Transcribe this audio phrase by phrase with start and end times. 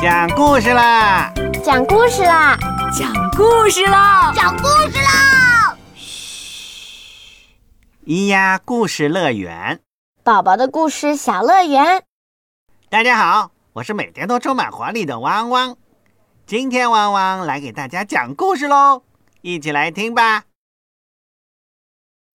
[0.00, 1.32] 讲故事啦！
[1.64, 2.56] 讲故事啦！
[2.96, 4.32] 讲故事啦！
[4.32, 5.76] 讲故事啦！
[5.96, 7.56] 嘘，
[8.06, 9.80] 咿呀故事乐园，
[10.22, 12.04] 宝宝的故事小乐园。
[12.88, 15.76] 大家好，我是每天都充满活力的汪汪。
[16.46, 19.02] 今天汪汪来给大家讲故事喽，
[19.40, 20.44] 一起来听吧。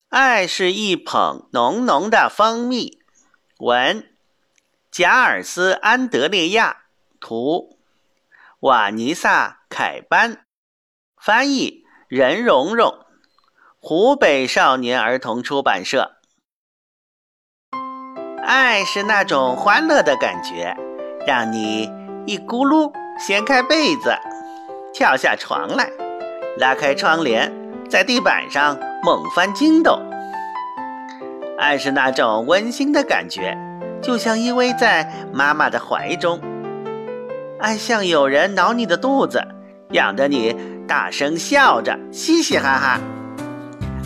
[0.09, 2.99] 爱是一捧浓浓的蜂蜜。
[3.59, 4.05] 文：
[4.91, 6.81] 贾尔斯·安德烈亚。
[7.23, 7.77] 图，
[8.59, 10.45] 瓦尼萨·凯班，
[11.15, 12.93] 翻译任蓉蓉，
[13.79, 16.17] 湖北少年儿童出版社。
[18.43, 20.75] 爱是那种欢乐的感觉，
[21.25, 21.83] 让你
[22.27, 24.13] 一咕噜掀开被子，
[24.93, 25.89] 跳下床来，
[26.57, 27.49] 拉开窗帘，
[27.89, 29.97] 在地板上猛翻筋斗。
[31.57, 33.57] 爱是那种温馨的感觉，
[34.01, 36.37] 就像依偎在妈妈的怀中。
[37.63, 39.41] 爱像有人挠你的肚子，
[39.91, 40.53] 痒得你
[40.85, 42.99] 大声笑着，嘻嘻哈哈。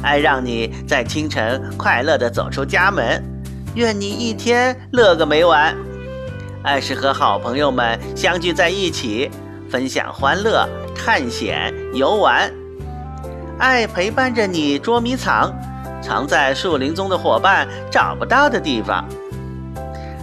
[0.03, 3.19] 爱让你在清晨快乐地走出家门，
[3.73, 5.75] 愿你一天乐个没完。
[6.61, 9.27] 爱是和好朋友们相聚在一起，
[9.67, 12.53] 分享欢乐、探险、游玩。
[13.57, 15.51] 爱陪伴着你捉迷藏，
[15.99, 19.03] 藏在树林中的伙伴找不到的地方。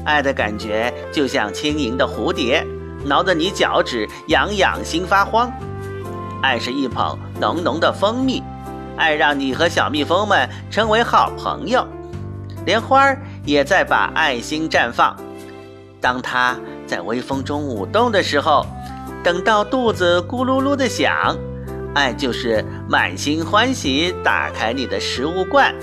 [0.05, 2.65] 爱的感觉就像轻盈的蝴蝶。
[3.05, 5.53] 挠得你脚趾痒痒，心发慌。
[6.43, 8.43] 爱是一捧浓浓的蜂蜜，
[8.97, 11.87] 爱让你和小蜜蜂们成为好朋友。
[12.67, 15.17] 莲花儿也在把爱心绽放。
[16.01, 18.67] 当它在微风中舞动的时候，
[19.23, 21.37] 等到肚子咕噜噜的响，
[21.95, 25.75] 爱就是满心欢喜打开你的食物罐，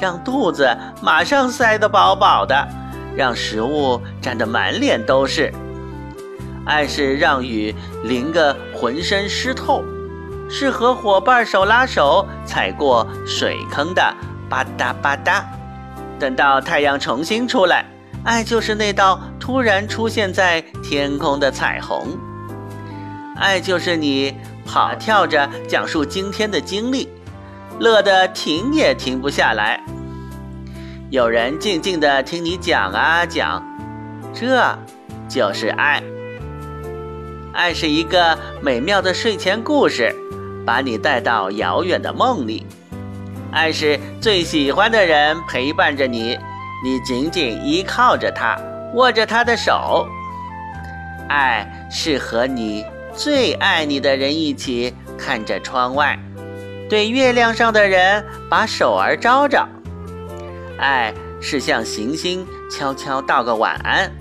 [0.00, 0.68] 让肚子
[1.00, 2.66] 马上塞得饱饱的，
[3.16, 5.52] 让食物沾得满脸都是。
[6.66, 9.82] 爱是让雨淋个浑身湿透，
[10.50, 14.02] 是和伙伴手拉手踩过水坑的
[14.50, 15.42] 吧嗒吧嗒。
[16.18, 17.84] 等到太阳重新出来，
[18.24, 22.18] 爱就是那道突然出现在天空的彩虹。
[23.36, 27.08] 爱就是你跑跳着讲述今天的经历，
[27.78, 29.80] 乐得停也停不下来。
[31.10, 33.62] 有人静静地听你讲啊讲，
[34.34, 34.76] 这
[35.28, 36.02] 就是爱。
[37.56, 40.14] 爱是一个美妙的睡前故事，
[40.66, 42.66] 把你带到遥远的梦里。
[43.50, 46.38] 爱是最喜欢的人陪伴着你，
[46.84, 48.60] 你紧紧依靠着他，
[48.92, 50.06] 握着他的手。
[51.30, 52.84] 爱是和你
[53.14, 56.18] 最爱你的人一起看着窗外，
[56.90, 59.66] 对月亮上的人把手儿招招。
[60.78, 64.12] 爱是向行星悄悄道个晚安。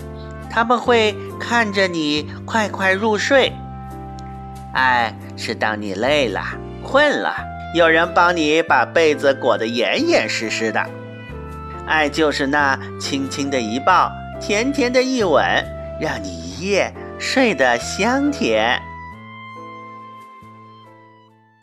[0.55, 3.51] 他们会看着你快快入睡。
[4.73, 6.41] 爱是当你累了、
[6.81, 7.35] 困了，
[7.75, 10.81] 有人帮你把被子裹得严严实实的。
[11.85, 15.43] 爱就是那轻轻的一抱、甜甜的一吻，
[15.99, 18.81] 让你一夜睡得香甜。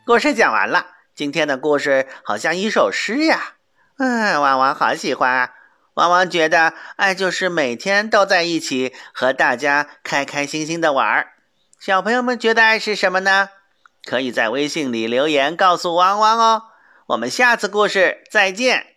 [0.05, 3.55] 故事讲完了，今天的故事好像一首诗呀。
[3.97, 5.49] 嗯，汪汪好喜欢啊。
[5.95, 11.33] 汪汪觉得，爱就是每天都在一起，和大家开开心心的玩儿。
[11.79, 13.49] 小朋友们觉得爱是什么呢？
[14.03, 16.63] 可以在微信里留言告诉汪汪哦。
[17.07, 18.92] 我们下次故事再见。